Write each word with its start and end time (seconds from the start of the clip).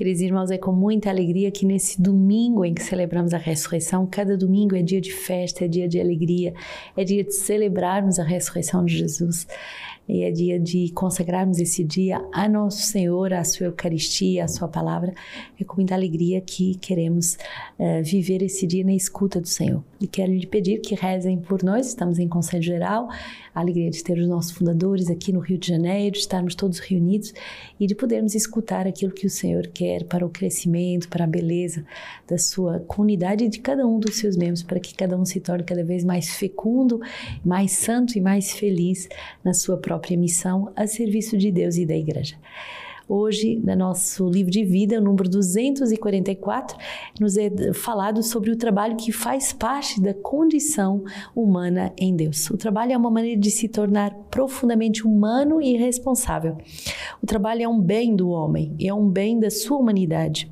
Queridos 0.00 0.22
irmãos, 0.22 0.50
é 0.50 0.56
com 0.56 0.72
muita 0.72 1.10
alegria 1.10 1.50
que 1.50 1.66
nesse 1.66 2.00
domingo 2.00 2.64
em 2.64 2.72
que 2.72 2.82
celebramos 2.82 3.34
a 3.34 3.36
ressurreição, 3.36 4.08
cada 4.10 4.34
domingo 4.34 4.74
é 4.74 4.80
dia 4.80 4.98
de 4.98 5.12
festa, 5.12 5.66
é 5.66 5.68
dia 5.68 5.86
de 5.86 6.00
alegria, 6.00 6.54
é 6.96 7.04
dia 7.04 7.22
de 7.22 7.34
celebrarmos 7.34 8.18
a 8.18 8.24
ressurreição 8.24 8.82
de 8.82 8.96
Jesus. 8.96 9.46
E 10.10 10.24
é 10.24 10.30
dia 10.32 10.58
de 10.58 10.90
consagrarmos 10.92 11.60
esse 11.60 11.84
dia 11.84 12.20
a 12.32 12.48
nosso 12.48 12.82
Senhor, 12.82 13.32
a 13.32 13.44
sua 13.44 13.66
Eucaristia, 13.66 14.44
a 14.44 14.48
sua 14.48 14.66
palavra. 14.66 15.14
É 15.58 15.62
com 15.62 15.76
muita 15.76 15.94
alegria 15.94 16.40
que 16.40 16.74
queremos 16.74 17.38
uh, 17.78 18.02
viver 18.02 18.42
esse 18.42 18.66
dia 18.66 18.84
na 18.84 18.92
escuta 18.92 19.40
do 19.40 19.46
Senhor. 19.46 19.84
E 20.00 20.08
quero 20.08 20.32
lhe 20.32 20.46
pedir 20.48 20.80
que 20.80 20.96
rezem 20.96 21.38
por 21.38 21.62
nós, 21.62 21.86
estamos 21.86 22.18
em 22.18 22.26
Conselho 22.26 22.62
Geral, 22.62 23.08
a 23.54 23.60
alegria 23.60 23.88
de 23.88 24.02
ter 24.02 24.18
os 24.18 24.26
nossos 24.26 24.50
fundadores 24.50 25.08
aqui 25.08 25.32
no 25.32 25.38
Rio 25.38 25.58
de 25.58 25.68
Janeiro, 25.68 26.14
de 26.14 26.18
estarmos 26.18 26.56
todos 26.56 26.80
reunidos 26.80 27.32
e 27.78 27.86
de 27.86 27.94
podermos 27.94 28.34
escutar 28.34 28.88
aquilo 28.88 29.12
que 29.12 29.26
o 29.26 29.30
Senhor 29.30 29.68
quer 29.68 30.04
para 30.04 30.26
o 30.26 30.30
crescimento, 30.30 31.08
para 31.08 31.22
a 31.22 31.28
beleza 31.28 31.84
da 32.26 32.36
sua 32.36 32.80
comunidade 32.80 33.44
e 33.44 33.48
de 33.48 33.60
cada 33.60 33.86
um 33.86 34.00
dos 34.00 34.16
seus 34.16 34.36
membros, 34.36 34.64
para 34.64 34.80
que 34.80 34.92
cada 34.92 35.16
um 35.16 35.24
se 35.24 35.38
torne 35.38 35.62
cada 35.62 35.84
vez 35.84 36.02
mais 36.02 36.30
fecundo, 36.30 37.00
mais 37.44 37.70
santo 37.72 38.18
e 38.18 38.20
mais 38.20 38.50
feliz 38.50 39.08
na 39.44 39.54
sua 39.54 39.76
própria 39.76 39.99
própria 40.00 40.16
missão 40.16 40.72
a 40.74 40.86
serviço 40.86 41.36
de 41.36 41.52
Deus 41.52 41.76
e 41.76 41.84
da 41.84 41.94
Igreja. 41.94 42.36
Hoje, 43.06 43.60
no 43.64 43.74
nosso 43.74 44.28
livro 44.30 44.52
de 44.52 44.64
vida, 44.64 44.98
o 44.98 45.02
número 45.02 45.28
244, 45.28 46.78
nos 47.18 47.36
é 47.36 47.50
falado 47.74 48.22
sobre 48.22 48.52
o 48.52 48.56
trabalho 48.56 48.96
que 48.96 49.10
faz 49.10 49.52
parte 49.52 50.00
da 50.00 50.14
condição 50.14 51.02
humana 51.34 51.92
em 51.98 52.14
Deus. 52.14 52.48
O 52.50 52.56
trabalho 52.56 52.92
é 52.92 52.96
uma 52.96 53.10
maneira 53.10 53.38
de 53.38 53.50
se 53.50 53.68
tornar 53.68 54.14
profundamente 54.30 55.04
humano 55.04 55.60
e 55.60 55.76
responsável. 55.76 56.56
O 57.22 57.26
trabalho 57.26 57.62
é 57.62 57.68
um 57.68 57.80
bem 57.80 58.14
do 58.14 58.30
homem, 58.30 58.74
é 58.80 58.92
um 58.92 59.08
bem 59.08 59.38
da 59.38 59.50
sua 59.50 59.78
humanidade 59.78 60.50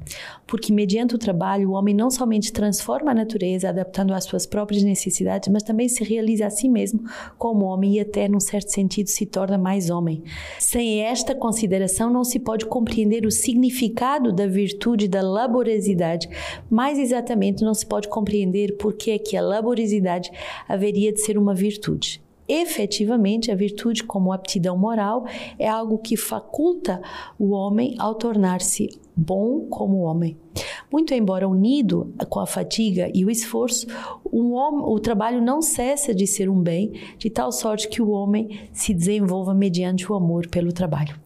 porque 0.49 0.73
mediante 0.73 1.15
o 1.15 1.19
trabalho 1.19 1.71
o 1.71 1.73
homem 1.75 1.95
não 1.95 2.11
somente 2.11 2.51
transforma 2.51 3.11
a 3.13 3.15
natureza, 3.15 3.69
adaptando 3.69 4.15
às 4.15 4.25
suas 4.25 4.47
próprias 4.47 4.83
necessidades, 4.83 5.53
mas 5.53 5.63
também 5.63 5.89
se 5.89 6.03
realiza 6.03 6.47
a 6.47 6.51
si 6.51 6.69
mesmo 6.69 7.05
como 7.37 7.67
homem 7.67 7.97
e 7.97 8.01
até, 8.01 8.27
num 8.27 8.41
certo 8.41 8.71
sentido, 8.71 9.09
se 9.09 9.27
torna 9.27 9.59
mais 9.59 9.91
homem. 9.91 10.25
Sem 10.59 11.03
esta 11.03 11.35
consideração, 11.35 12.11
não 12.11 12.25
se 12.25 12.39
pode 12.41 12.65
compreender 12.65 13.27
o 13.27 13.31
significado 13.31 14.33
da 14.33 14.47
virtude 14.47 15.07
da 15.07 15.21
laboriosidade. 15.21 16.29
Mais 16.71 16.99
exatamente, 16.99 17.63
não 17.63 17.75
se 17.75 17.85
pode 17.85 18.09
compreender 18.09 18.79
por 18.79 18.95
que 18.95 19.11
é 19.11 19.19
que 19.19 19.37
a 19.37 19.43
laboriosidade 19.43 20.31
haveria 20.67 21.13
de 21.13 21.21
ser 21.21 21.37
uma 21.37 21.55
virtude 21.55 22.23
efetivamente 22.49 23.51
a 23.51 23.55
virtude 23.55 24.03
como 24.03 24.33
aptidão 24.33 24.77
moral 24.77 25.27
é 25.59 25.69
algo 25.69 25.99
que 25.99 26.17
faculta 26.17 27.03
o 27.39 27.51
homem 27.51 27.95
ao 27.99 28.15
tornar-se 28.15 28.89
bom 29.15 29.67
como 29.69 29.99
homem. 29.99 30.37
Muito 30.91 31.13
embora 31.13 31.49
unido 31.49 32.15
com 32.29 32.41
a 32.41 32.47
fatiga 32.47 33.11
e 33.13 33.25
o 33.25 33.31
esforço, 33.31 33.87
o, 34.25 34.53
homem, 34.53 34.85
o 34.85 34.99
trabalho 34.99 35.43
não 35.43 35.61
cessa 35.61 36.15
de 36.15 36.27
ser 36.27 36.49
um 36.49 36.61
bem, 36.61 36.93
de 37.19 37.29
tal 37.29 37.53
sorte 37.53 37.89
que 37.89 38.01
o 38.01 38.11
homem 38.11 38.69
se 38.73 38.95
desenvolva 38.95 39.53
mediante 39.53 40.11
o 40.11 40.15
amor 40.15 40.49
pelo 40.49 40.73
trabalho. 40.73 41.19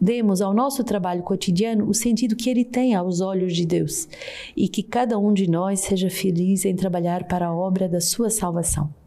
Demos 0.00 0.40
ao 0.40 0.54
nosso 0.54 0.84
trabalho 0.84 1.22
cotidiano 1.22 1.88
o 1.88 1.94
sentido 1.94 2.36
que 2.36 2.48
ele 2.48 2.64
tem 2.64 2.94
aos 2.94 3.20
olhos 3.20 3.54
de 3.54 3.66
Deus 3.66 4.08
e 4.56 4.68
que 4.68 4.82
cada 4.82 5.18
um 5.18 5.32
de 5.32 5.50
nós 5.50 5.80
seja 5.80 6.10
feliz 6.10 6.64
em 6.64 6.76
trabalhar 6.76 7.24
para 7.24 7.46
a 7.46 7.54
obra 7.54 7.88
da 7.88 8.00
sua 8.00 8.30
salvação. 8.30 8.97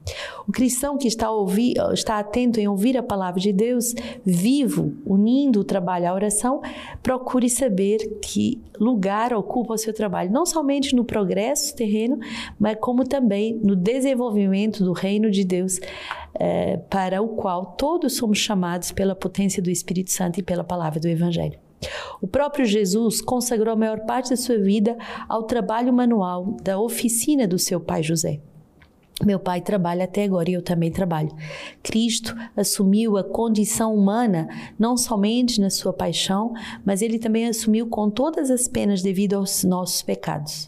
O 0.47 0.52
cristão 0.52 0.97
que 0.97 1.07
está, 1.07 1.27
está 1.94 2.19
atento 2.19 2.59
em 2.59 2.67
ouvir 2.67 2.97
a 2.97 3.03
palavra 3.03 3.39
de 3.39 3.53
Deus, 3.53 3.94
vivo, 4.25 4.93
unindo 5.05 5.59
o 5.59 5.63
trabalho 5.63 6.09
à 6.09 6.13
oração, 6.13 6.61
procure 7.03 7.49
saber 7.49 8.19
que 8.21 8.59
lugar 8.80 9.33
ocupa 9.33 9.73
o 9.73 9.77
seu 9.77 9.93
trabalho, 9.93 10.31
não 10.31 10.45
somente 10.45 10.95
no 10.95 11.05
progresso 11.05 11.75
terreno, 11.75 12.17
mas 12.59 12.77
como 12.80 13.08
também 13.08 13.59
no 13.63 13.75
desenvolvimento 13.75 14.83
do 14.83 14.91
reino 14.91 15.30
de 15.30 15.43
Deus, 15.43 15.80
eh, 16.39 16.77
para 16.89 17.21
o 17.21 17.30
qual 17.30 17.65
todos 17.77 18.15
somos 18.15 18.39
chamados 18.39 18.92
pela 18.92 19.15
potência 19.15 19.61
do 19.61 19.70
Espírito 19.70 20.11
Santo 20.11 20.39
e 20.39 20.43
pela 20.43 20.64
palavra 20.64 20.99
do 20.99 21.08
Evangelho. 21.08 21.59
O 22.21 22.27
próprio 22.27 22.65
Jesus 22.65 23.21
consagrou 23.21 23.73
a 23.73 23.77
maior 23.77 24.02
parte 24.02 24.30
da 24.30 24.36
sua 24.36 24.58
vida 24.58 24.97
ao 25.27 25.43
trabalho 25.43 25.92
manual 25.92 26.58
da 26.61 26.80
oficina 26.80 27.47
do 27.47 27.58
seu 27.58 27.80
pai 27.80 28.03
José. 28.03 28.39
Meu 29.26 29.39
pai 29.39 29.61
trabalha 29.61 30.05
até 30.05 30.23
agora 30.23 30.49
e 30.49 30.54
eu 30.54 30.61
também 30.61 30.92
trabalho. 30.92 31.32
Cristo 31.83 32.36
assumiu 32.55 33.17
a 33.17 33.23
condição 33.23 33.93
humana 33.93 34.48
não 34.77 34.98
somente 34.98 35.61
na 35.61 35.70
sua 35.70 35.93
paixão, 35.93 36.54
mas 36.86 37.02
ele 37.02 37.20
também 37.20 37.48
assumiu 37.48 37.87
com 37.87 38.09
todas 38.09 38.49
as 38.49 38.67
penas 38.67 39.02
devido 39.02 39.36
aos 39.36 39.64
nossos 39.64 40.02
pecados. 40.02 40.67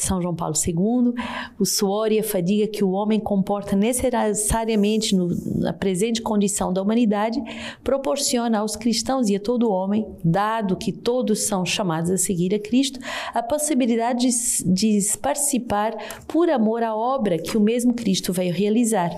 São 0.00 0.20
João 0.20 0.34
Paulo 0.34 0.54
II, 0.54 1.12
o 1.58 1.66
suor 1.66 2.10
e 2.10 2.18
a 2.18 2.24
fadiga 2.24 2.66
que 2.66 2.82
o 2.82 2.90
homem 2.92 3.20
comporta 3.20 3.76
necessariamente 3.76 5.14
no, 5.14 5.28
na 5.56 5.72
presente 5.72 6.22
condição 6.22 6.72
da 6.72 6.80
humanidade, 6.80 7.42
proporciona 7.84 8.60
aos 8.60 8.76
cristãos 8.76 9.28
e 9.28 9.36
a 9.36 9.40
todo 9.40 9.70
homem, 9.70 10.06
dado 10.24 10.76
que 10.76 10.90
todos 10.90 11.40
são 11.40 11.66
chamados 11.66 12.10
a 12.10 12.16
seguir 12.16 12.54
a 12.54 12.58
Cristo, 12.58 12.98
a 13.34 13.42
possibilidade 13.42 14.28
de, 14.28 14.74
de 14.74 15.18
participar 15.18 15.94
por 16.26 16.48
amor 16.48 16.82
à 16.82 16.94
obra 16.94 17.38
que 17.38 17.58
o 17.58 17.60
mesmo 17.60 17.92
Cristo 17.92 18.32
veio 18.32 18.54
realizar. 18.54 19.10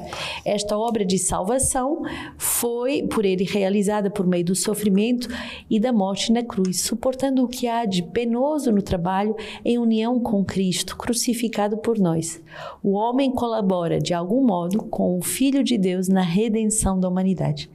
Esta 0.44 0.76
obra 0.76 1.04
de 1.04 1.18
salvação 1.18 2.02
foi 2.36 3.04
por 3.04 3.24
ele 3.24 3.44
realizada 3.44 4.10
por 4.10 4.26
meio 4.26 4.44
do 4.44 4.54
sofrimento 4.56 5.28
e 5.70 5.78
da 5.78 5.92
morte 5.92 6.32
na 6.32 6.42
cruz, 6.42 6.80
suportando 6.80 7.44
o 7.44 7.48
que 7.48 7.68
há 7.68 7.84
de 7.84 8.02
penoso 8.02 8.72
no 8.72 8.82
trabalho 8.82 9.36
em 9.64 9.78
união 9.78 10.18
com 10.18 10.44
Cristo 10.44 10.71
Cristo 10.72 10.96
crucificado 10.96 11.76
por 11.76 11.98
nós. 11.98 12.42
O 12.82 12.92
homem 12.92 13.30
colabora 13.30 14.00
de 14.00 14.14
algum 14.14 14.42
modo 14.42 14.78
com 14.84 15.18
o 15.18 15.22
Filho 15.22 15.62
de 15.62 15.76
Deus 15.76 16.08
na 16.08 16.22
redenção 16.22 16.98
da 16.98 17.06
humanidade. 17.06 17.70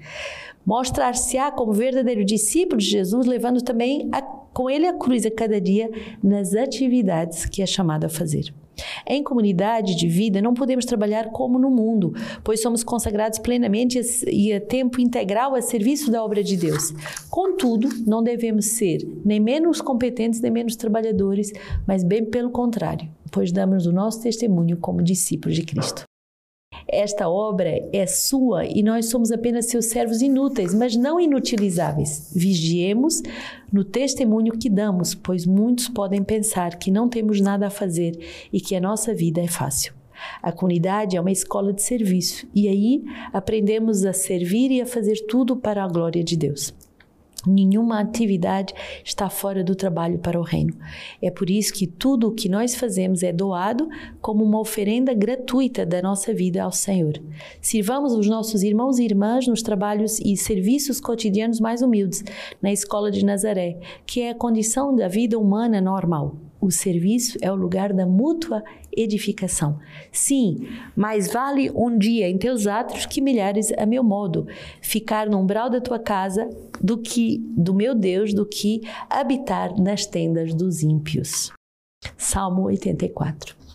Mostrar-se-á 0.65 1.51
como 1.51 1.71
verdadeiro 1.73 2.25
discípulo 2.25 2.81
de 2.81 2.87
Jesus, 2.87 3.27
levando 3.27 3.61
também 3.61 4.09
a, 4.11 4.19
com 4.19 4.67
ele 4.67 4.87
a 4.87 4.93
cruz 4.93 5.27
a 5.27 5.31
cada 5.31 5.61
dia 5.61 5.91
nas 6.23 6.55
atividades 6.55 7.45
que 7.45 7.61
é 7.61 7.67
chamado 7.67 8.05
a 8.05 8.09
fazer. 8.09 8.51
Em 9.09 9.23
comunidade 9.23 9.95
de 9.95 10.07
vida, 10.07 10.41
não 10.41 10.53
podemos 10.53 10.85
trabalhar 10.85 11.29
como 11.31 11.57
no 11.57 11.69
mundo, 11.69 12.13
pois 12.43 12.61
somos 12.61 12.83
consagrados 12.83 13.39
plenamente 13.39 13.99
e 14.27 14.51
a 14.51 14.59
tempo 14.59 14.99
integral 14.99 15.55
a 15.55 15.61
serviço 15.61 16.11
da 16.11 16.23
obra 16.23 16.43
de 16.43 16.57
Deus. 16.57 16.93
Contudo, 17.29 17.89
não 18.05 18.21
devemos 18.21 18.65
ser 18.65 19.07
nem 19.23 19.39
menos 19.39 19.81
competentes 19.81 20.41
nem 20.41 20.51
menos 20.51 20.75
trabalhadores, 20.75 21.51
mas 21.87 22.03
bem 22.03 22.25
pelo 22.25 22.49
contrário, 22.49 23.09
pois 23.31 23.51
damos 23.51 23.85
o 23.85 23.93
nosso 23.93 24.21
testemunho 24.21 24.77
como 24.77 25.01
discípulos 25.01 25.55
de 25.55 25.63
Cristo. 25.63 26.06
Esta 26.87 27.27
obra 27.27 27.87
é 27.91 28.05
sua 28.07 28.65
e 28.65 28.81
nós 28.81 29.07
somos 29.07 29.31
apenas 29.31 29.65
seus 29.65 29.87
servos 29.87 30.21
inúteis, 30.21 30.73
mas 30.73 30.95
não 30.95 31.19
inutilizáveis. 31.19 32.31
Vigiemos 32.33 33.21
no 33.71 33.83
testemunho 33.83 34.57
que 34.57 34.69
damos, 34.69 35.13
pois 35.13 35.45
muitos 35.45 35.89
podem 35.89 36.23
pensar 36.23 36.77
que 36.77 36.89
não 36.89 37.09
temos 37.09 37.41
nada 37.41 37.67
a 37.67 37.71
fazer 37.71 38.17
e 38.53 38.61
que 38.61 38.75
a 38.75 38.79
nossa 38.79 39.13
vida 39.13 39.41
é 39.41 39.47
fácil. 39.47 39.93
A 40.41 40.51
comunidade 40.51 41.17
é 41.17 41.21
uma 41.21 41.31
escola 41.31 41.73
de 41.73 41.81
serviço 41.81 42.47
e 42.55 42.67
aí 42.67 43.03
aprendemos 43.33 44.05
a 44.05 44.13
servir 44.13 44.71
e 44.71 44.81
a 44.81 44.85
fazer 44.85 45.25
tudo 45.27 45.55
para 45.55 45.83
a 45.83 45.87
glória 45.87 46.23
de 46.23 46.35
Deus. 46.35 46.73
Nenhuma 47.45 47.99
atividade 47.99 48.73
está 49.05 49.29
fora 49.29 49.63
do 49.63 49.75
trabalho 49.75 50.17
para 50.17 50.39
o 50.39 50.43
reino. 50.43 50.75
É 51.21 51.29
por 51.29 51.49
isso 51.49 51.73
que 51.73 51.85
tudo 51.85 52.27
o 52.27 52.31
que 52.31 52.49
nós 52.49 52.75
fazemos 52.75 53.21
é 53.21 53.31
doado 53.31 53.87
como 54.21 54.43
uma 54.43 54.59
oferenda 54.59 55.13
gratuita 55.13 55.85
da 55.85 56.01
nossa 56.01 56.33
vida 56.33 56.63
ao 56.63 56.71
Senhor. 56.71 57.13
Sirvamos 57.61 58.13
os 58.13 58.27
nossos 58.27 58.63
irmãos 58.63 58.97
e 58.97 59.05
irmãs 59.05 59.47
nos 59.47 59.61
trabalhos 59.61 60.19
e 60.19 60.35
serviços 60.35 60.99
cotidianos 60.99 61.59
mais 61.59 61.81
humildes, 61.81 62.23
na 62.61 62.71
escola 62.71 63.11
de 63.11 63.23
Nazaré, 63.23 63.77
que 64.05 64.21
é 64.21 64.31
a 64.31 64.35
condição 64.35 64.95
da 64.95 65.07
vida 65.07 65.37
humana 65.37 65.79
normal. 65.79 66.46
O 66.59 66.71
serviço 66.71 67.37
é 67.41 67.51
o 67.51 67.55
lugar 67.55 67.93
da 67.93 68.05
mútua 68.05 68.63
edificação. 68.95 69.79
Sim, 70.11 70.67
mais 70.95 71.31
vale 71.31 71.71
um 71.71 71.97
dia 71.97 72.27
em 72.27 72.37
teus 72.37 72.65
atos 72.65 73.05
que 73.05 73.21
milhares 73.21 73.71
a 73.77 73.85
meu 73.85 74.03
modo. 74.03 74.47
Ficar 74.81 75.29
no 75.29 75.39
umbral 75.39 75.69
da 75.69 75.79
tua 75.79 75.99
casa 75.99 76.49
do 76.81 76.97
que 76.97 77.37
do 77.55 77.73
meu 77.73 77.93
Deus 77.93 78.33
do 78.33 78.45
que 78.45 78.81
habitar 79.09 79.79
nas 79.79 80.05
tendas 80.05 80.53
dos 80.53 80.81
ímpios. 80.81 81.51
Salmo 82.17 82.63
84. 82.63 83.66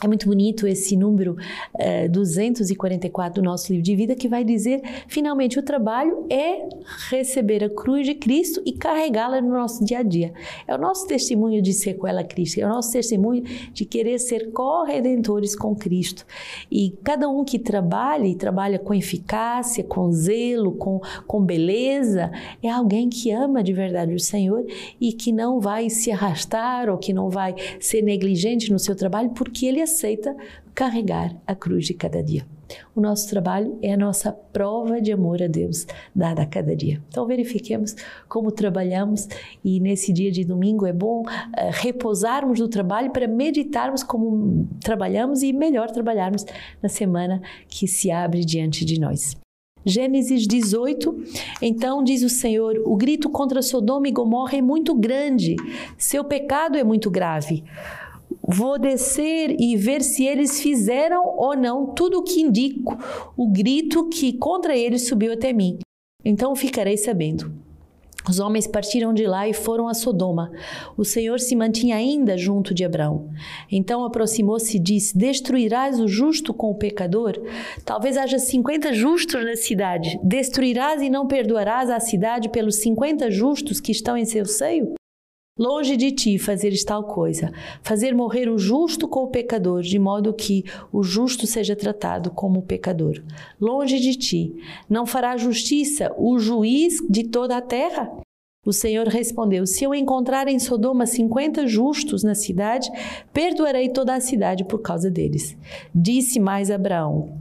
É 0.00 0.06
muito 0.06 0.28
bonito 0.28 0.64
esse 0.64 0.96
número 0.96 1.32
uh, 1.32 1.36
eh, 1.76 2.08
244 2.08 3.42
do 3.42 3.44
nosso 3.44 3.72
livro 3.72 3.84
de 3.84 3.96
vida 3.96 4.14
que 4.14 4.28
vai 4.28 4.44
dizer, 4.44 4.80
finalmente, 5.08 5.58
o 5.58 5.62
trabalho 5.62 6.24
é 6.30 6.68
receber 7.10 7.64
a 7.64 7.68
cruz 7.68 8.06
de 8.06 8.14
Cristo 8.14 8.62
e 8.64 8.72
carregá-la 8.74 9.40
no 9.40 9.50
nosso 9.50 9.84
dia 9.84 9.98
a 9.98 10.02
dia. 10.04 10.32
É 10.68 10.74
o 10.76 10.78
nosso 10.78 11.04
testemunho 11.08 11.60
de 11.60 11.72
ser 11.72 11.94
com 11.94 12.06
ela 12.06 12.22
Cristo, 12.22 12.60
é 12.60 12.64
o 12.64 12.68
nosso 12.68 12.92
testemunho 12.92 13.42
de 13.72 13.84
querer 13.84 14.20
ser 14.20 14.52
corredentores 14.52 15.56
com 15.56 15.74
Cristo. 15.74 16.24
E 16.70 16.90
cada 17.02 17.28
um 17.28 17.44
que 17.44 17.58
trabalha 17.58 18.26
e 18.28 18.36
trabalha 18.36 18.78
com 18.78 18.94
eficácia, 18.94 19.82
com 19.82 20.12
zelo, 20.12 20.76
com, 20.76 21.00
com 21.26 21.42
beleza, 21.42 22.30
é 22.62 22.70
alguém 22.70 23.08
que 23.08 23.32
ama 23.32 23.64
de 23.64 23.72
verdade 23.72 24.14
o 24.14 24.20
Senhor 24.20 24.64
e 25.00 25.12
que 25.12 25.32
não 25.32 25.58
vai 25.58 25.90
se 25.90 26.12
arrastar 26.12 26.88
ou 26.88 26.98
que 26.98 27.12
não 27.12 27.28
vai 27.28 27.56
ser 27.80 28.00
negligente 28.00 28.70
no 28.70 28.78
seu 28.78 28.94
trabalho 28.94 29.30
porque 29.30 29.66
ele 29.66 29.87
aceita 29.88 30.36
carregar 30.74 31.34
a 31.46 31.54
cruz 31.54 31.86
de 31.86 31.94
cada 31.94 32.22
dia. 32.22 32.46
O 32.94 33.00
nosso 33.00 33.28
trabalho 33.28 33.78
é 33.82 33.92
a 33.92 33.96
nossa 33.96 34.30
prova 34.30 35.00
de 35.00 35.10
amor 35.10 35.42
a 35.42 35.46
Deus 35.46 35.86
dada 36.14 36.42
a 36.42 36.46
cada 36.46 36.76
dia. 36.76 37.02
Então 37.08 37.26
verifiquemos 37.26 37.96
como 38.28 38.52
trabalhamos 38.52 39.26
e 39.64 39.80
nesse 39.80 40.12
dia 40.12 40.30
de 40.30 40.44
domingo 40.44 40.86
é 40.86 40.92
bom 40.92 41.22
uh, 41.22 41.24
repousarmos 41.72 42.58
do 42.58 42.68
trabalho 42.68 43.10
para 43.10 43.26
meditarmos 43.26 44.02
como 44.02 44.68
trabalhamos 44.82 45.42
e 45.42 45.52
melhor 45.52 45.90
trabalharmos 45.90 46.44
na 46.82 46.88
semana 46.88 47.40
que 47.66 47.88
se 47.88 48.10
abre 48.10 48.44
diante 48.44 48.84
de 48.84 49.00
nós. 49.00 49.36
Gênesis 49.84 50.46
18, 50.46 51.16
então 51.62 52.04
diz 52.04 52.22
o 52.22 52.28
Senhor: 52.28 52.82
o 52.84 52.96
grito 52.96 53.30
contra 53.30 53.62
Sodoma 53.62 54.08
e 54.08 54.12
Gomorra 54.12 54.58
é 54.58 54.60
muito 54.60 54.94
grande, 54.94 55.56
seu 55.96 56.24
pecado 56.24 56.76
é 56.76 56.84
muito 56.84 57.10
grave. 57.10 57.64
Vou 58.50 58.78
descer 58.78 59.54
e 59.60 59.76
ver 59.76 60.02
se 60.02 60.24
eles 60.24 60.62
fizeram 60.62 61.22
ou 61.36 61.54
não 61.54 61.92
tudo 61.92 62.18
o 62.18 62.22
que 62.22 62.40
indico, 62.40 62.96
o 63.36 63.46
grito 63.46 64.08
que 64.08 64.32
contra 64.32 64.74
eles 64.74 65.06
subiu 65.06 65.34
até 65.34 65.52
mim. 65.52 65.78
Então 66.24 66.56
ficarei 66.56 66.96
sabendo. 66.96 67.52
Os 68.26 68.40
homens 68.40 68.66
partiram 68.66 69.12
de 69.12 69.26
lá 69.26 69.46
e 69.46 69.52
foram 69.52 69.86
a 69.86 69.92
Sodoma. 69.92 70.50
O 70.96 71.04
Senhor 71.04 71.40
se 71.40 71.54
mantinha 71.54 71.96
ainda 71.96 72.38
junto 72.38 72.74
de 72.74 72.84
Abraão. 72.84 73.28
Então 73.70 74.04
aproximou-se 74.04 74.76
e 74.76 74.80
disse: 74.80 75.16
Destruirás 75.16 76.00
o 76.00 76.08
justo 76.08 76.52
com 76.52 76.70
o 76.70 76.74
pecador? 76.74 77.34
Talvez 77.84 78.16
haja 78.16 78.38
cinquenta 78.38 78.92
justos 78.92 79.44
na 79.44 79.56
cidade. 79.56 80.18
Destruirás 80.22 81.00
e 81.02 81.10
não 81.10 81.26
perdoarás 81.26 81.88
a 81.90 82.00
cidade 82.00 82.48
pelos 82.48 82.76
cinquenta 82.76 83.30
justos 83.30 83.80
que 83.80 83.92
estão 83.92 84.16
em 84.16 84.24
seu 84.24 84.44
seio? 84.44 84.94
Longe 85.58 85.96
de 85.96 86.12
ti 86.12 86.38
fazeres 86.38 86.84
tal 86.84 87.02
coisa, 87.02 87.52
fazer 87.82 88.14
morrer 88.14 88.48
o 88.48 88.56
justo 88.56 89.08
com 89.08 89.24
o 89.24 89.28
pecador, 89.28 89.82
de 89.82 89.98
modo 89.98 90.32
que 90.32 90.64
o 90.92 91.02
justo 91.02 91.48
seja 91.48 91.74
tratado 91.74 92.30
como 92.30 92.60
o 92.60 92.62
pecador. 92.62 93.20
Longe 93.60 93.98
de 93.98 94.14
ti, 94.14 94.54
não 94.88 95.04
fará 95.04 95.36
justiça 95.36 96.14
o 96.16 96.38
juiz 96.38 96.98
de 97.10 97.24
toda 97.24 97.56
a 97.56 97.60
terra? 97.60 98.08
O 98.64 98.72
Senhor 98.72 99.08
respondeu: 99.08 99.66
Se 99.66 99.82
eu 99.82 99.94
encontrar 99.94 100.46
em 100.46 100.58
Sodoma 100.58 101.06
cinquenta 101.06 101.66
justos 101.66 102.22
na 102.22 102.34
cidade, 102.34 102.90
perdoarei 103.32 103.88
toda 103.88 104.14
a 104.14 104.20
cidade 104.20 104.64
por 104.64 104.80
causa 104.80 105.10
deles. 105.10 105.56
Disse 105.94 106.38
mais 106.38 106.70
Abraão: 106.70 107.40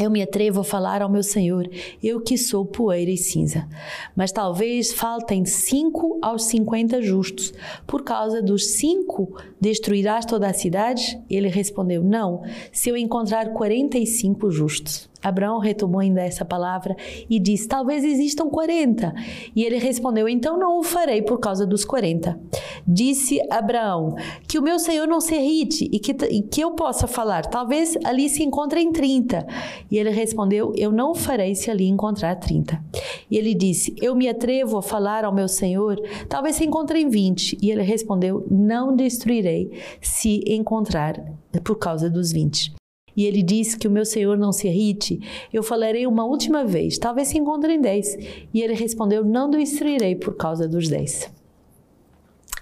eu 0.00 0.10
me 0.10 0.22
atrevo 0.22 0.60
a 0.60 0.64
falar 0.64 1.00
ao 1.00 1.08
meu 1.08 1.22
Senhor, 1.22 1.68
eu 2.02 2.20
que 2.20 2.36
sou 2.36 2.66
poeira 2.66 3.10
e 3.10 3.16
cinza. 3.16 3.66
Mas 4.14 4.30
talvez 4.30 4.92
faltem 4.92 5.44
cinco 5.46 6.18
aos 6.20 6.44
cinquenta 6.44 7.00
justos. 7.00 7.54
Por 7.86 8.02
causa 8.02 8.42
dos 8.42 8.66
cinco, 8.76 9.40
destruirás 9.60 10.26
toda 10.26 10.48
a 10.48 10.52
cidade? 10.52 11.18
Ele 11.30 11.48
respondeu: 11.48 12.04
Não, 12.04 12.42
se 12.70 12.90
eu 12.90 12.96
encontrar 12.96 13.54
quarenta 13.54 13.96
e 13.96 14.06
cinco 14.06 14.50
justos. 14.50 15.08
Abraão 15.22 15.58
retomou 15.58 16.00
ainda 16.00 16.20
essa 16.20 16.44
palavra 16.44 16.96
e 17.28 17.38
disse: 17.38 17.66
Talvez 17.68 18.04
existam 18.04 18.48
40. 18.48 19.14
E 19.54 19.64
ele 19.64 19.78
respondeu: 19.78 20.28
Então 20.28 20.58
não 20.58 20.78
o 20.78 20.82
farei 20.82 21.22
por 21.22 21.38
causa 21.38 21.66
dos 21.66 21.84
40. 21.84 22.38
Disse 22.86 23.40
Abraão: 23.50 24.14
Que 24.46 24.58
o 24.58 24.62
meu 24.62 24.78
senhor 24.78 25.06
não 25.06 25.20
se 25.20 25.34
irrite 25.34 25.88
e 25.92 25.98
que, 25.98 26.12
e 26.30 26.42
que 26.42 26.60
eu 26.60 26.72
possa 26.72 27.06
falar. 27.06 27.46
Talvez 27.46 27.96
ali 28.04 28.28
se 28.28 28.42
encontrem 28.42 28.92
30. 28.92 29.46
E 29.90 29.98
ele 29.98 30.10
respondeu: 30.10 30.72
Eu 30.76 30.92
não 30.92 31.12
o 31.12 31.14
farei 31.14 31.54
se 31.54 31.70
ali 31.70 31.88
encontrar 31.88 32.36
30. 32.36 32.82
E 33.30 33.36
ele 33.36 33.54
disse: 33.54 33.94
Eu 34.00 34.14
me 34.14 34.28
atrevo 34.28 34.78
a 34.78 34.82
falar 34.82 35.24
ao 35.24 35.34
meu 35.34 35.48
senhor. 35.48 36.00
Talvez 36.28 36.56
se 36.56 36.64
encontrem 36.64 37.08
20. 37.08 37.58
E 37.60 37.70
ele 37.70 37.82
respondeu: 37.82 38.46
Não 38.50 38.94
destruirei 38.94 39.70
se 40.00 40.42
encontrar 40.46 41.20
por 41.64 41.76
causa 41.76 42.10
dos 42.10 42.30
20 42.30 42.75
e 43.16 43.24
ele 43.24 43.42
disse 43.42 43.78
que 43.78 43.88
o 43.88 43.90
meu 43.90 44.04
Senhor 44.04 44.36
não 44.36 44.52
se 44.52 44.68
irrite, 44.68 45.20
eu 45.52 45.62
falarei 45.62 46.06
uma 46.06 46.24
última 46.24 46.64
vez, 46.64 46.98
talvez 46.98 47.28
se 47.28 47.38
encontrem 47.38 47.80
dez. 47.80 48.16
E 48.52 48.60
ele 48.60 48.74
respondeu: 48.74 49.24
Não 49.24 49.48
destruirei 49.48 50.14
por 50.14 50.36
causa 50.36 50.68
dos 50.68 50.88
dez. 50.88 51.30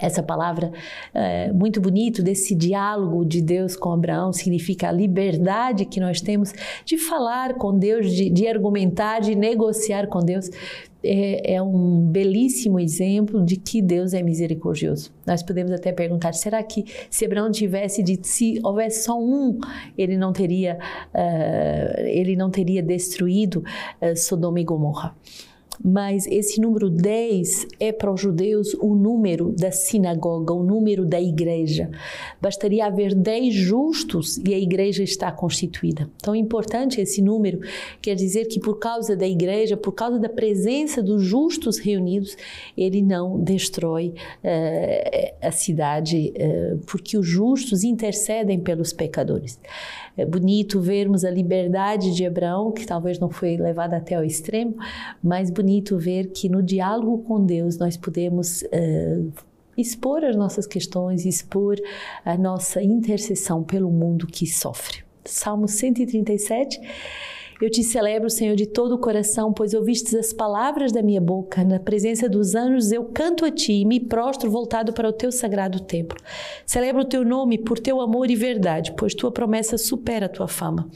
Essa 0.01 0.23
palavra 0.23 0.73
é, 1.15 1.53
muito 1.53 1.81
bonito 1.81 2.23
desse 2.23 2.55
diálogo 2.55 3.25
de 3.25 3.41
Deus 3.41 3.77
com 3.77 3.93
Abraão 3.93 4.33
significa 4.33 4.89
a 4.89 4.93
liberdade 4.93 5.85
que 5.85 6.01
nós 6.01 6.21
temos 6.21 6.53
de 6.85 6.99
falar 6.99 7.55
com 7.55 7.79
Deus, 7.79 8.11
de, 8.11 8.29
de 8.29 8.47
argumentar, 8.49 9.21
de 9.21 9.37
negociar 9.37 10.09
com 10.09 10.19
Deus 10.19 10.51
é, 11.05 11.55
é, 11.55 11.63
um 11.63 12.01
belíssimo 12.01 12.81
exemplo 12.81 13.45
de 13.45 13.57
que 13.57 13.83
Deus 13.83 14.15
é 14.15 14.23
misericordioso. 14.23 15.13
Nós 15.27 15.43
podemos 15.43 15.71
até 15.71 15.93
perguntar: 15.93 16.33
será 16.33 16.63
que 16.63 16.85
se 17.11 17.27
Abraão 17.27 17.51
tivesse 17.51 18.03
dito, 18.03 18.27
se 18.27 18.59
houvesse 18.63 19.05
só 19.05 19.21
um, 19.21 19.59
ele 19.99 20.17
não 20.17 20.33
teria, 20.33 20.79
uh, 21.15 22.01
ele 22.01 22.35
não 22.35 22.51
teria 22.51 22.83
destruído 22.83 23.63
uh, 24.01 24.17
Sodoma 24.17 24.61
e 24.61 24.65
Gomorra? 24.65 25.15
Mas 25.83 26.27
esse 26.27 26.61
número 26.61 26.89
10 26.89 27.67
é 27.81 27.93
para 27.93 28.13
os 28.13 28.21
judeus 28.21 28.75
o 28.75 28.95
número 28.95 29.53
da 29.53 29.71
sinagoga, 29.71 30.53
o 30.53 30.63
número 30.63 31.05
da 31.05 31.21
igreja. 31.21 31.91
Bastaria 32.41 32.87
haver 32.87 33.15
10 33.15 33.55
justos 33.55 34.39
e 34.39 34.55
a 34.55 34.59
igreja 34.59 35.03
está 35.03 35.31
constituída. 35.33 36.09
Então 36.17 36.35
é 36.35 36.39
importante 36.39 37.01
esse 37.01 37.21
número, 37.21 37.61
quer 38.01 38.15
dizer 38.15 38.47
que 38.47 38.61
por 38.61 38.79
causa 38.79 39.17
da 39.17 39.27
igreja, 39.27 39.77
por 39.77 39.93
causa 39.93 40.19
da 40.19 40.29
presença 40.29 41.03
dos 41.03 41.23
justos 41.23 41.79
reunidos, 41.79 42.37
ele 42.77 43.03
não 43.03 43.41
destrói 43.41 44.15
uh, 44.43 45.35
a 45.43 45.51
cidade, 45.51 46.33
uh, 46.37 46.79
porque 46.87 47.19
os 47.19 47.27
justos 47.27 47.85
intercedem 47.85 48.61
pelos 48.61 48.93
pecadores. 48.93 49.59
É 50.17 50.25
bonito 50.25 50.81
vermos 50.81 51.25
a 51.25 51.31
liberdade 51.31 52.15
de 52.15 52.25
Abraão, 52.25 52.71
que 52.71 52.87
talvez 52.87 53.19
não 53.19 53.29
foi 53.29 53.57
levada 53.57 53.97
até 53.97 54.15
ao 54.15 54.25
extremo, 54.25 54.77
mas 55.21 55.51
bonito 55.51 55.64
ver 55.99 56.33
que 56.33 56.49
no 56.49 56.63
diálogo 56.63 57.19
com 57.25 57.45
Deus 57.45 57.79
nós 57.79 57.97
podemos 57.97 58.63
uh, 58.63 59.33
expor 59.77 60.25
as 60.25 60.37
nossas 60.37 60.67
questões, 60.67 61.25
expor 61.25 61.77
a 62.25 62.37
nossa 62.37 62.83
intercessão 62.83 63.63
pelo 63.63 63.91
mundo 63.91 64.27
que 64.27 64.47
sofre. 64.47 65.03
Salmo 65.25 65.67
137 65.67 66.81
eu 67.61 67.71
te 67.71 67.85
celebro, 67.85 68.29
Senhor, 68.29 68.57
de 68.57 68.67
todo 68.67 68.97
o 68.97 68.99
coração, 68.99 69.53
pois 69.53 69.75
ouvistes 69.75 70.15
as 70.15 70.33
palavras 70.33 70.91
da 70.91 71.03
minha 71.03 71.21
boca. 71.21 71.63
Na 71.63 71.79
presença 71.79 72.29
dos 72.29 72.55
anjos 72.55 72.91
eu 72.91 73.05
canto 73.05 73.45
a 73.45 73.51
ti 73.51 73.73
e 73.75 73.85
me 73.85 74.01
prostro 74.01 74.51
voltado 74.51 74.93
para 74.93 75.09
o 75.09 75.13
teu 75.13 75.31
sagrado 75.31 75.81
templo. 75.81 76.19
Celebro 76.67 77.03
o 77.03 77.07
teu 77.07 77.25
nome 77.25 77.57
por 77.57 77.79
teu 77.79 78.01
amor 78.01 78.29
e 78.29 78.35
verdade, 78.35 78.93
pois 78.99 79.15
tua 79.15 79.31
promessa 79.31 79.79
supera 79.79 80.27
a 80.27 80.29
tua 80.29 80.49
fama. 80.49 80.91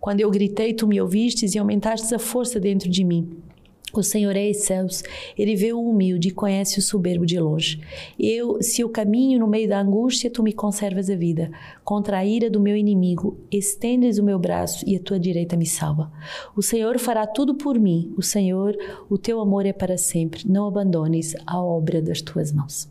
Quando 0.00 0.20
eu 0.20 0.30
gritei, 0.30 0.72
tu 0.72 0.86
me 0.86 1.00
ouvistes 1.00 1.54
e 1.54 1.58
aumentaste 1.58 2.14
a 2.14 2.18
força 2.18 2.60
dentro 2.60 2.88
de 2.88 3.04
mim. 3.04 3.43
O 3.92 4.02
Senhor 4.02 4.34
é 4.34 4.52
céus, 4.52 5.04
ele 5.38 5.54
vê 5.54 5.72
o 5.72 5.80
humilde 5.80 6.28
e 6.28 6.32
conhece 6.32 6.78
o 6.78 6.82
soberbo 6.82 7.24
de 7.24 7.38
longe. 7.38 7.80
Eu, 8.18 8.60
se 8.60 8.80
eu 8.80 8.88
caminho 8.88 9.38
no 9.38 9.46
meio 9.46 9.68
da 9.68 9.80
angústia, 9.80 10.30
tu 10.30 10.42
me 10.42 10.52
conservas 10.52 11.08
a 11.08 11.14
vida. 11.14 11.50
Contra 11.84 12.18
a 12.18 12.24
ira 12.24 12.50
do 12.50 12.58
meu 12.58 12.76
inimigo, 12.76 13.38
estendes 13.52 14.18
o 14.18 14.24
meu 14.24 14.38
braço 14.38 14.84
e 14.88 14.96
a 14.96 15.00
tua 15.00 15.18
direita 15.20 15.56
me 15.56 15.66
salva. 15.66 16.10
O 16.56 16.62
Senhor 16.62 16.98
fará 16.98 17.24
tudo 17.24 17.54
por 17.54 17.78
mim. 17.78 18.12
O 18.16 18.22
Senhor, 18.22 18.76
o 19.08 19.16
teu 19.16 19.40
amor 19.40 19.64
é 19.64 19.72
para 19.72 19.96
sempre. 19.96 20.42
Não 20.48 20.66
abandones 20.66 21.36
a 21.46 21.62
obra 21.62 22.02
das 22.02 22.20
tuas 22.20 22.50
mãos. 22.50 22.88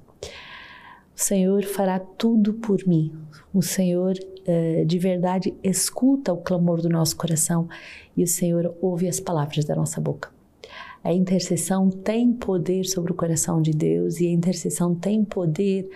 O 1.15 1.21
Senhor 1.21 1.63
fará 1.63 1.99
tudo 1.99 2.53
por 2.53 2.87
mim. 2.87 3.11
O 3.53 3.61
Senhor 3.61 4.17
eh, 4.45 4.83
de 4.85 4.97
verdade 4.97 5.53
escuta 5.61 6.31
o 6.31 6.37
clamor 6.37 6.81
do 6.81 6.89
nosso 6.89 7.15
coração 7.15 7.67
e 8.15 8.23
o 8.23 8.27
Senhor 8.27 8.73
ouve 8.81 9.07
as 9.07 9.19
palavras 9.19 9.65
da 9.65 9.75
nossa 9.75 9.99
boca. 9.99 10.31
A 11.03 11.11
intercessão 11.11 11.89
tem 11.89 12.31
poder 12.31 12.85
sobre 12.85 13.11
o 13.11 13.15
coração 13.15 13.61
de 13.61 13.71
Deus 13.71 14.21
e 14.21 14.27
a 14.27 14.31
intercessão 14.31 14.95
tem 14.95 15.23
poder 15.23 15.89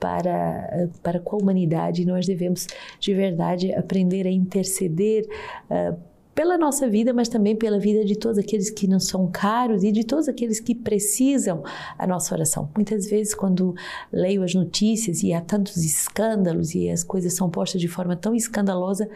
para, 0.00 0.88
para 1.02 1.20
com 1.20 1.36
a 1.36 1.38
humanidade. 1.40 2.06
Nós 2.06 2.26
devemos, 2.26 2.66
de 2.98 3.12
verdade, 3.12 3.72
aprender 3.74 4.26
a 4.26 4.30
interceder 4.30 5.26
uh, 5.70 6.13
pela 6.34 6.58
nossa 6.58 6.88
vida, 6.88 7.12
mas 7.12 7.28
também 7.28 7.54
pela 7.54 7.78
vida 7.78 8.04
de 8.04 8.16
todos 8.16 8.38
aqueles 8.38 8.68
que 8.68 8.88
não 8.88 8.98
são 8.98 9.30
caros 9.30 9.84
e 9.84 9.92
de 9.92 10.04
todos 10.04 10.28
aqueles 10.28 10.58
que 10.58 10.74
precisam 10.74 11.62
a 11.96 12.06
nossa 12.06 12.34
oração. 12.34 12.68
Muitas 12.74 13.08
vezes, 13.08 13.34
quando 13.34 13.74
leio 14.12 14.42
as 14.42 14.54
notícias 14.54 15.22
e 15.22 15.32
há 15.32 15.40
tantos 15.40 15.76
escândalos 15.84 16.74
e 16.74 16.90
as 16.90 17.04
coisas 17.04 17.34
são 17.34 17.48
postas 17.48 17.80
de 17.80 17.86
forma 17.86 18.16
tão 18.16 18.34
escandalosa, 18.34 19.08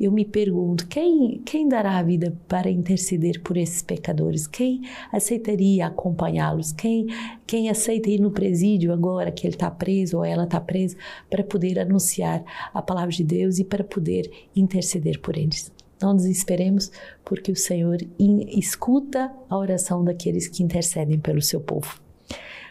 eu 0.00 0.10
me 0.10 0.24
pergunto: 0.24 0.86
quem, 0.88 1.40
quem 1.44 1.68
dará 1.68 1.98
a 1.98 2.02
vida 2.02 2.36
para 2.48 2.68
interceder 2.68 3.40
por 3.42 3.56
esses 3.56 3.82
pecadores? 3.82 4.46
Quem 4.46 4.82
aceitaria 5.12 5.86
acompanhá-los? 5.86 6.72
Quem, 6.72 7.06
quem 7.46 7.70
aceita 7.70 8.10
ir 8.10 8.20
no 8.20 8.32
presídio 8.32 8.92
agora 8.92 9.30
que 9.30 9.46
ele 9.46 9.54
está 9.54 9.70
preso 9.70 10.18
ou 10.18 10.24
ela 10.24 10.44
está 10.44 10.60
presa 10.60 10.96
para 11.30 11.44
poder 11.44 11.78
anunciar 11.78 12.44
a 12.72 12.82
palavra 12.82 13.12
de 13.12 13.22
Deus 13.22 13.58
e 13.58 13.64
para 13.64 13.84
poder 13.84 14.30
interceder 14.56 15.20
por 15.20 15.36
eles? 15.36 15.73
Não 16.04 16.14
desesperemos, 16.14 16.92
porque 17.24 17.50
o 17.50 17.56
Senhor 17.56 17.96
escuta 18.18 19.32
a 19.48 19.56
oração 19.56 20.04
daqueles 20.04 20.46
que 20.46 20.62
intercedem 20.62 21.18
pelo 21.18 21.40
seu 21.40 21.62
povo. 21.62 21.98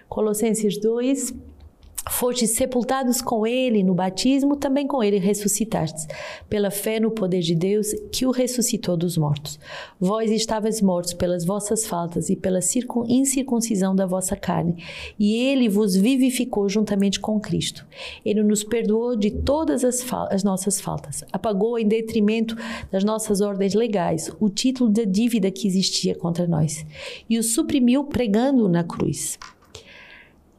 Colossenses 0.08 0.80
2, 0.80 1.34
Fostes 2.10 2.52
sepultados 2.52 3.22
com 3.22 3.48
ele 3.48 3.82
no 3.82 3.94
batismo, 3.94 4.58
também 4.58 4.86
com 4.86 5.02
ele 5.02 5.20
ressuscitastes, 5.20 6.06
pela 6.50 6.70
fé 6.70 7.00
no 7.00 7.10
poder 7.10 7.40
de 7.40 7.56
Deus 7.56 7.94
que 8.12 8.26
o 8.26 8.32
ressuscitou 8.32 8.98
dos 8.98 9.18
mortos. 9.18 9.58
Vós 10.00 10.30
estavas 10.30 10.82
mortos 10.82 11.14
pelas 11.14 11.46
vossas 11.46 11.86
faltas 11.86 12.30
e 12.30 12.36
pela 12.36 12.60
incircuncisão 13.08 13.96
da 13.96 14.06
vossa 14.06 14.36
carne, 14.36 14.84
e 15.18 15.34
ele 15.36 15.70
vos 15.70 15.96
vivificou 15.96 16.68
juntamente 16.68 17.20
com 17.22 17.40
Cristo. 17.40 17.86
Ele 18.26 18.44
nos 18.44 18.64
perdoou 18.64 19.16
de 19.16 19.32
todas 19.32 19.86
as, 19.86 20.06
as 20.30 20.44
nossas 20.44 20.82
faltas, 20.82 21.24
apagou 21.32 21.80
em 21.80 21.88
detrimento 21.88 22.56
das 22.92 23.06
nossas 23.06 23.40
ordens 23.40 23.74
legais 23.74 24.30
o 24.42 24.50
título 24.50 24.90
da 24.90 25.06
dívida 25.06 25.50
que 25.50 25.68
existia 25.68 26.16
contra 26.16 26.46
nós, 26.46 26.86
e 27.30 27.40
o 27.40 27.44
suprimiu 27.44 28.04
pregando 28.04 28.68
na 28.68 28.84
cruz 28.84 29.40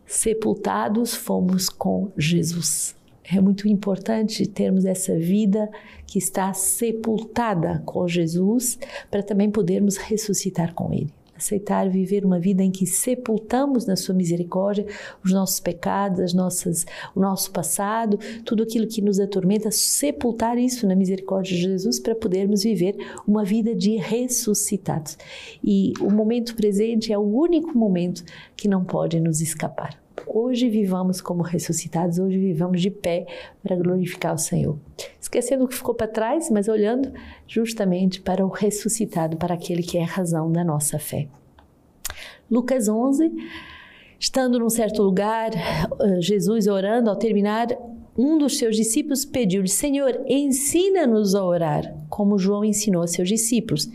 sepultados 0.06 1.14
fomos 1.14 1.68
com 1.68 2.11
Jesus. 2.16 2.94
É 3.25 3.40
muito 3.40 3.66
importante 3.66 4.46
termos 4.46 4.84
essa 4.84 5.16
vida 5.16 5.70
que 6.06 6.18
está 6.18 6.52
sepultada 6.52 7.82
com 7.87 8.06
Jesus 8.06 8.78
para 9.11 9.23
também 9.23 9.50
podermos 9.50 9.96
ressuscitar 9.96 10.75
com 10.75 10.92
Ele. 10.92 11.12
Aceitar 11.36 11.88
viver 11.88 12.24
uma 12.24 12.38
vida 12.38 12.62
em 12.62 12.70
que 12.70 12.86
sepultamos 12.86 13.86
na 13.86 13.96
Sua 13.96 14.14
misericórdia 14.14 14.86
os 15.24 15.32
nossos 15.32 15.60
pecados, 15.60 16.20
as 16.20 16.34
nossas, 16.34 16.86
o 17.14 17.20
nosso 17.20 17.50
passado, 17.50 18.18
tudo 18.44 18.62
aquilo 18.62 18.86
que 18.86 19.02
nos 19.02 19.18
atormenta, 19.18 19.70
sepultar 19.70 20.58
isso 20.58 20.86
na 20.86 20.94
misericórdia 20.94 21.56
de 21.56 21.62
Jesus 21.62 21.98
para 21.98 22.14
podermos 22.14 22.62
viver 22.62 22.96
uma 23.26 23.44
vida 23.44 23.74
de 23.74 23.96
ressuscitados. 23.96 25.18
E 25.62 25.92
o 26.00 26.10
momento 26.10 26.54
presente 26.54 27.12
é 27.12 27.18
o 27.18 27.22
único 27.22 27.76
momento 27.76 28.24
que 28.56 28.68
não 28.68 28.84
pode 28.84 29.18
nos 29.18 29.40
escapar. 29.40 30.03
Hoje 30.26 30.68
vivamos 30.68 31.21
como 31.21 31.42
ressuscitados, 31.42 32.18
hoje 32.18 32.38
vivamos 32.38 32.80
de 32.80 32.90
pé 32.90 33.26
para 33.62 33.76
glorificar 33.76 34.35
o 34.35 34.38
Senhor. 34.38 34.78
Esquecendo 35.21 35.64
o 35.64 35.68
que 35.68 35.75
ficou 35.75 35.94
para 35.94 36.06
trás, 36.06 36.50
mas 36.50 36.68
olhando 36.68 37.12
justamente 37.47 38.21
para 38.21 38.44
o 38.44 38.49
ressuscitado, 38.49 39.37
para 39.37 39.54
aquele 39.54 39.83
que 39.83 39.99
é 39.99 40.02
a 40.02 40.06
razão 40.06 40.50
da 40.50 40.64
nossa 40.64 40.99
fé. 40.99 41.28
Lucas 42.50 42.88
11, 42.88 43.33
estando 44.18 44.59
num 44.59 44.71
certo 44.71 45.02
lugar, 45.02 45.50
eh, 45.54 46.21
Jesus 46.21 46.66
orando, 46.66 47.11
ao 47.11 47.16
terminar, 47.16 47.68
um 48.16 48.38
dos 48.38 48.59
seus 48.59 48.76
discípulos 48.76 49.25
pediu-lhe: 49.25 49.68
Senhor, 49.68 50.21
ensina-nos 50.26 51.35
a 51.35 51.44
orar, 51.44 51.97
como 52.09 52.38
João 52.38 52.64
ensinou 52.64 53.02
a 53.02 53.06
seus 53.06 53.28
discípulos. 53.28 53.88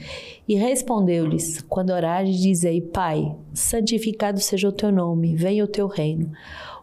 E 0.48 0.56
respondeu-lhes: 0.56 1.62
Quando 1.62 1.92
orares, 1.92 2.38
dizei: 2.38 2.82
Pai, 2.82 3.36
santificado 3.54 4.40
seja 4.40 4.68
o 4.68 4.74
teu 4.74 4.92
nome, 4.92 5.36
venha 5.36 5.64
o 5.64 5.68
teu 5.68 5.88
reino. 5.88 6.32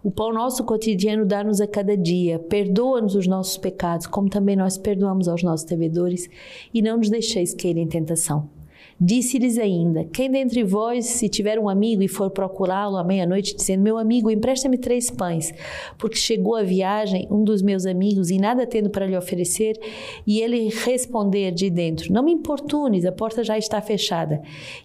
O 0.02 0.11
pão 0.11 0.33
nosso 0.33 0.64
cotidiano 0.64 1.26
dá-nos 1.26 1.61
a 1.61 1.66
cada 1.66 1.97
dia. 1.97 2.38
Perdoa-nos 2.38 3.14
os 3.14 3.26
nossos 3.26 3.59
pecados, 3.59 4.07
como 4.07 4.31
também 4.31 4.57
nós 4.57 4.78
perdoamos 4.78 5.28
aos 5.28 5.43
nossos 5.43 5.66
devedores, 5.66 6.28
e 6.73 6.81
não 6.81 6.97
nos 6.97 7.11
deixeis 7.11 7.52
cair 7.52 7.76
em 7.76 7.87
tentação 7.87 8.55
Disse-lhes 8.98 9.58
ainda: 9.58 10.04
Quem 10.04 10.30
dentre 10.30 10.64
vós, 10.64 11.04
se 11.04 11.28
tiver 11.28 11.58
um 11.58 11.68
amigo 11.68 12.02
e 12.02 12.08
for 12.08 12.30
procurá-lo 12.30 12.96
à 12.96 13.04
meia-noite, 13.04 13.54
dizendo: 13.54 13.82
Meu 13.82 13.98
amigo, 13.98 14.30
empresta-me 14.30 14.78
três 14.78 15.10
pães, 15.10 15.52
porque 15.98 16.16
chegou 16.16 16.56
a 16.56 16.62
viagem 16.62 17.28
um 17.30 17.44
dos 17.44 17.60
meus 17.60 17.84
amigos 17.84 18.30
e 18.30 18.38
nada 18.38 18.66
tendo 18.66 18.88
para 18.88 19.06
lhe 19.06 19.16
oferecer, 19.16 19.78
e 20.26 20.40
ele 20.40 20.70
responder 20.70 21.52
de 21.52 21.68
dentro: 21.68 22.10
Não 22.10 22.22
me 22.22 22.32
importunes, 22.32 23.04
a 23.04 23.12
porta 23.12 23.44
já 23.44 23.58
está 23.58 23.82
fechada, 23.82 24.40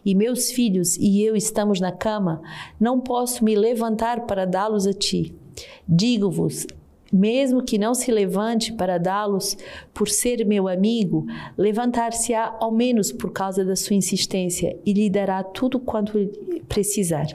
e 0.06 0.14
meus 0.14 0.52
filhos 0.52 0.98
e 0.98 1.24
eu 1.24 1.34
estamos 1.34 1.80
na 1.80 1.94
cama, 1.94 2.42
não 2.78 3.00
posso 3.00 3.46
me 3.46 3.56
levantar 3.56 4.26
para 4.26 4.44
dá-los 4.44 4.86
a 4.86 4.94
ti. 4.94 5.34
Digo-vos: 5.88 6.68
mesmo 7.12 7.64
que 7.64 7.78
não 7.78 7.94
se 7.94 8.12
levante 8.12 8.74
para 8.74 8.98
dá-los 8.98 9.58
por 9.94 10.08
ser 10.08 10.46
meu 10.46 10.68
amigo, 10.68 11.26
levantar-se-á 11.58 12.58
ao 12.60 12.72
menos 12.72 13.12
por 13.12 13.32
causa 13.32 13.66
da 13.66 13.76
sua 13.76 13.96
insistência 13.96 14.78
e 14.86 14.94
lhe 14.94 15.10
dará 15.10 15.44
tudo 15.44 15.80
quanto 15.80 16.18
precisar. 16.68 17.28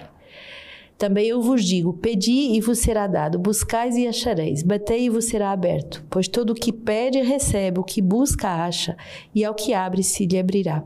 Também 0.98 1.26
eu 1.26 1.42
vos 1.42 1.62
digo: 1.62 1.92
pedi 1.92 2.54
e 2.54 2.60
vos 2.60 2.78
será 2.78 3.06
dado, 3.06 3.38
buscais 3.38 3.96
e 3.96 4.06
achareis, 4.06 4.62
batei 4.62 5.04
e 5.04 5.10
vos 5.10 5.26
será 5.26 5.50
aberto. 5.50 6.02
Pois 6.08 6.26
todo 6.26 6.50
o 6.50 6.54
que 6.54 6.72
pede 6.72 7.20
recebe, 7.20 7.78
o 7.78 7.84
que 7.84 8.00
busca 8.00 8.48
acha, 8.48 8.96
e 9.34 9.44
ao 9.44 9.54
que 9.54 9.74
abre 9.74 10.02
se 10.02 10.24
lhe 10.24 10.38
abrirá. 10.38 10.82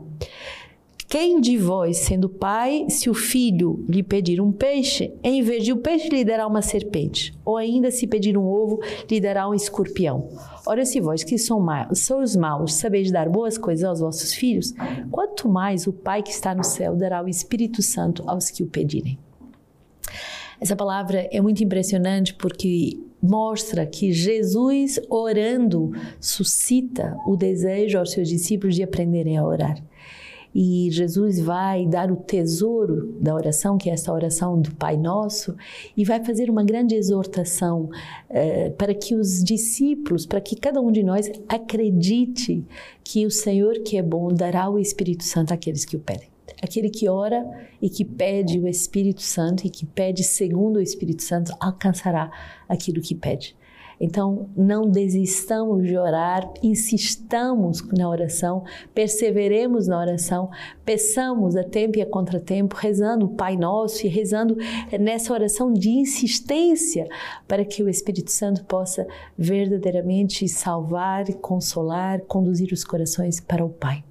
Quem 1.11 1.41
de 1.41 1.57
vós, 1.57 1.97
sendo 1.97 2.29
pai, 2.29 2.85
se 2.87 3.09
o 3.09 3.13
filho 3.13 3.83
lhe 3.89 4.01
pedir 4.01 4.39
um 4.39 4.49
peixe, 4.49 5.13
em 5.21 5.41
vez 5.41 5.65
de 5.65 5.73
o 5.73 5.77
peixe 5.77 6.07
lhe 6.07 6.23
dará 6.23 6.47
uma 6.47 6.61
serpente? 6.61 7.37
Ou 7.43 7.57
ainda, 7.57 7.91
se 7.91 8.07
pedir 8.07 8.37
um 8.37 8.45
ovo, 8.45 8.79
lhe 9.09 9.19
dará 9.19 9.49
um 9.49 9.53
escorpião? 9.53 10.29
Ora, 10.65 10.85
se 10.85 11.01
vós 11.01 11.21
que 11.21 11.35
sois 11.37 12.33
maus, 12.37 12.75
sabeis 12.75 13.11
dar 13.11 13.27
boas 13.27 13.57
coisas 13.57 13.83
aos 13.83 13.99
vossos 13.99 14.33
filhos, 14.33 14.73
quanto 15.11 15.49
mais 15.49 15.85
o 15.85 15.91
Pai 15.91 16.23
que 16.23 16.31
está 16.31 16.55
no 16.55 16.63
céu 16.63 16.95
dará 16.95 17.21
o 17.21 17.27
Espírito 17.27 17.81
Santo 17.81 18.23
aos 18.25 18.49
que 18.49 18.63
o 18.63 18.67
pedirem. 18.67 19.19
Essa 20.61 20.77
palavra 20.77 21.27
é 21.29 21.41
muito 21.41 21.61
impressionante 21.61 22.33
porque 22.35 22.97
mostra 23.21 23.85
que 23.85 24.13
Jesus 24.13 24.97
orando 25.09 25.91
suscita 26.21 27.17
o 27.27 27.35
desejo 27.35 27.99
aos 27.99 28.13
seus 28.13 28.29
discípulos 28.29 28.75
de 28.75 28.83
aprenderem 28.83 29.37
a 29.37 29.45
orar 29.45 29.90
e 30.53 30.89
Jesus 30.91 31.39
vai 31.39 31.85
dar 31.85 32.11
o 32.11 32.17
tesouro 32.17 33.17
da 33.19 33.33
oração, 33.33 33.77
que 33.77 33.89
é 33.89 33.93
essa 33.93 34.11
oração 34.11 34.59
do 34.59 34.71
Pai 34.75 34.97
Nosso, 34.97 35.55
e 35.95 36.03
vai 36.03 36.23
fazer 36.23 36.49
uma 36.49 36.63
grande 36.63 36.95
exortação 36.95 37.89
eh, 38.29 38.69
para 38.71 38.93
que 38.93 39.15
os 39.15 39.43
discípulos, 39.43 40.25
para 40.25 40.41
que 40.41 40.55
cada 40.55 40.81
um 40.81 40.91
de 40.91 41.03
nós 41.03 41.31
acredite 41.47 42.65
que 43.03 43.25
o 43.25 43.31
Senhor, 43.31 43.79
que 43.79 43.97
é 43.97 44.03
bom, 44.03 44.27
dará 44.27 44.69
o 44.69 44.77
Espírito 44.77 45.23
Santo 45.23 45.53
àqueles 45.53 45.85
que 45.85 45.95
o 45.95 45.99
pedem. 45.99 46.29
Aquele 46.61 46.89
que 46.89 47.07
ora 47.07 47.43
e 47.81 47.89
que 47.89 48.03
pede 48.03 48.59
o 48.59 48.67
Espírito 48.67 49.21
Santo 49.21 49.65
e 49.65 49.69
que 49.69 49.85
pede 49.85 50.23
segundo 50.23 50.77
o 50.77 50.81
Espírito 50.81 51.23
Santo 51.23 51.53
alcançará 51.59 52.29
aquilo 52.67 53.01
que 53.01 53.15
pede. 53.15 53.55
Então, 54.03 54.49
não 54.57 54.89
desistamos 54.89 55.85
de 55.85 55.95
orar, 55.95 56.51
insistamos 56.63 57.87
na 57.95 58.09
oração, 58.09 58.63
perseveremos 58.95 59.87
na 59.87 59.99
oração, 59.99 60.49
peçamos 60.83 61.55
a 61.55 61.63
tempo 61.63 61.99
e 61.99 62.01
a 62.01 62.05
contratempo, 62.07 62.75
rezando 62.75 63.27
o 63.27 63.35
Pai 63.35 63.55
Nosso 63.55 64.07
e 64.07 64.09
rezando 64.09 64.57
nessa 64.99 65.31
oração 65.31 65.71
de 65.71 65.91
insistência 65.91 67.07
para 67.47 67.63
que 67.63 67.83
o 67.83 67.89
Espírito 67.89 68.31
Santo 68.31 68.65
possa 68.65 69.05
verdadeiramente 69.37 70.47
salvar, 70.49 71.31
consolar, 71.35 72.21
conduzir 72.21 72.73
os 72.73 72.83
corações 72.83 73.39
para 73.39 73.63
o 73.63 73.69
Pai. 73.69 74.03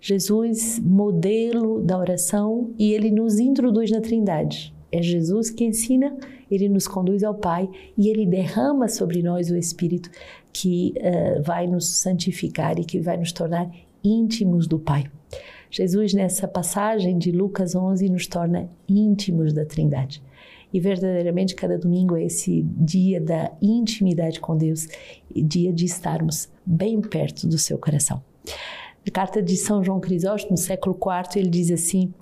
Jesus, 0.00 0.78
modelo 0.78 1.80
da 1.80 1.98
oração, 1.98 2.72
e 2.78 2.92
ele 2.92 3.10
nos 3.10 3.40
introduz 3.40 3.90
na 3.90 4.00
Trindade. 4.00 4.77
É 4.90 5.02
Jesus 5.02 5.50
que 5.50 5.64
ensina 5.64 6.16
ele 6.50 6.68
nos 6.68 6.88
conduz 6.88 7.22
ao 7.22 7.34
Pai 7.34 7.68
e 7.96 8.08
ele 8.08 8.24
derrama 8.24 8.88
sobre 8.88 9.22
nós 9.22 9.50
o 9.50 9.56
Espírito 9.56 10.10
que 10.52 10.94
uh, 10.96 11.42
vai 11.42 11.66
nos 11.66 11.86
santificar 11.86 12.78
e 12.78 12.84
que 12.84 13.00
vai 13.00 13.16
nos 13.16 13.32
tornar 13.32 13.70
íntimos 14.02 14.66
do 14.66 14.78
Pai. 14.78 15.04
Jesus, 15.70 16.14
nessa 16.14 16.48
passagem 16.48 17.18
de 17.18 17.30
Lucas 17.30 17.74
11, 17.74 18.08
nos 18.08 18.26
torna 18.26 18.68
íntimos 18.88 19.52
da 19.52 19.66
Trindade. 19.66 20.22
E 20.72 20.80
verdadeiramente 20.80 21.54
cada 21.54 21.78
domingo 21.78 22.16
é 22.16 22.24
esse 22.24 22.62
dia 22.62 23.20
da 23.20 23.52
intimidade 23.60 24.40
com 24.40 24.56
Deus, 24.56 24.86
dia 25.34 25.72
de 25.72 25.84
estarmos 25.84 26.48
bem 26.64 27.00
perto 27.00 27.46
do 27.46 27.58
seu 27.58 27.78
coração. 27.78 28.22
Na 29.04 29.12
carta 29.12 29.42
de 29.42 29.56
São 29.56 29.82
João 29.82 30.00
Crisóstomo, 30.00 30.56
século 30.56 30.94
IV, 30.94 31.40
ele 31.40 31.48
diz 31.48 31.70
assim: 31.70 32.12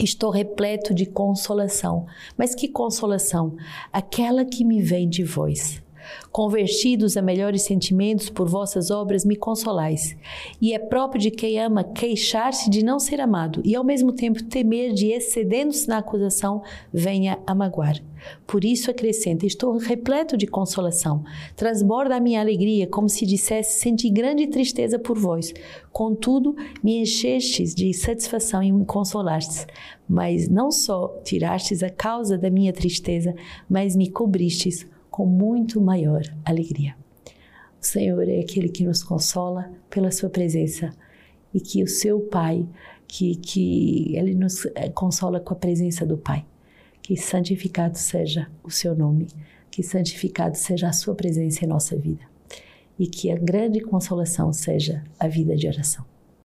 Estou 0.00 0.30
repleto 0.30 0.92
de 0.92 1.06
consolação. 1.06 2.06
Mas 2.36 2.54
que 2.54 2.68
consolação? 2.68 3.56
Aquela 3.92 4.44
que 4.44 4.64
me 4.64 4.82
vem 4.82 5.08
de 5.08 5.22
vós. 5.22 5.83
Convertidos 6.30 7.16
a 7.16 7.22
melhores 7.22 7.62
sentimentos 7.62 8.28
por 8.28 8.48
vossas 8.48 8.90
obras, 8.90 9.24
me 9.24 9.36
consolais. 9.36 10.16
E 10.60 10.72
é 10.72 10.78
próprio 10.78 11.20
de 11.20 11.30
quem 11.30 11.60
ama 11.60 11.84
queixar-se 11.84 12.68
de 12.70 12.84
não 12.84 12.98
ser 12.98 13.20
amado 13.20 13.60
e, 13.64 13.74
ao 13.74 13.84
mesmo 13.84 14.12
tempo, 14.12 14.42
temer 14.42 14.92
de, 14.92 15.08
excedendo-se 15.08 15.88
na 15.88 15.98
acusação, 15.98 16.62
venha 16.92 17.38
a 17.46 17.54
magoar. 17.54 18.02
Por 18.46 18.64
isso 18.64 18.90
acrescenta: 18.90 19.46
Estou 19.46 19.76
repleto 19.76 20.36
de 20.36 20.46
consolação. 20.46 21.24
Transborda 21.56 22.16
a 22.16 22.20
minha 22.20 22.40
alegria, 22.40 22.86
como 22.86 23.08
se 23.08 23.26
dissesse: 23.26 23.80
Senti 23.80 24.10
grande 24.10 24.46
tristeza 24.46 24.98
por 24.98 25.18
vós. 25.18 25.52
Contudo, 25.92 26.56
me 26.82 26.98
enchestes 26.98 27.74
de 27.74 27.92
satisfação 27.92 28.62
em 28.62 28.72
me 28.72 28.84
consolastes. 28.84 29.66
Mas 30.08 30.48
não 30.48 30.70
só 30.70 31.08
tirastes 31.24 31.82
a 31.82 31.90
causa 31.90 32.36
da 32.36 32.50
minha 32.50 32.72
tristeza, 32.72 33.34
mas 33.68 33.96
me 33.96 34.10
cobristes 34.10 34.86
com 35.14 35.26
muito 35.26 35.80
maior 35.80 36.22
alegria. 36.44 36.96
O 37.80 37.86
Senhor 37.86 38.28
é 38.28 38.40
aquele 38.40 38.68
que 38.68 38.82
nos 38.82 39.00
consola 39.00 39.70
pela 39.88 40.10
Sua 40.10 40.28
presença 40.28 40.90
e 41.54 41.60
que 41.60 41.84
o 41.84 41.86
seu 41.86 42.18
Pai, 42.18 42.66
que, 43.06 43.36
que 43.36 44.16
Ele 44.16 44.34
nos 44.34 44.66
eh, 44.74 44.88
consola 44.88 45.38
com 45.38 45.54
a 45.54 45.56
presença 45.56 46.04
do 46.04 46.18
Pai. 46.18 46.44
Que 47.00 47.16
santificado 47.16 47.96
seja 47.96 48.50
o 48.64 48.72
seu 48.72 48.96
nome, 48.96 49.28
que 49.70 49.84
santificado 49.84 50.56
seja 50.56 50.88
a 50.88 50.92
sua 50.92 51.14
presença 51.14 51.64
em 51.64 51.68
nossa 51.68 51.96
vida 51.96 52.24
e 52.98 53.06
que 53.06 53.30
a 53.30 53.36
grande 53.36 53.78
consolação 53.78 54.52
seja 54.52 55.04
a 55.16 55.28
vida 55.28 55.54
de 55.54 55.68
oração. 55.68 56.04